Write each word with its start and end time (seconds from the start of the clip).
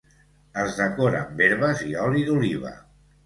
Es 0.61 0.77
decora 0.83 1.19
amb 1.27 1.45
herbes 1.47 1.85
i 1.89 1.93
oli 2.07 2.25
d'oliva. 2.31 2.73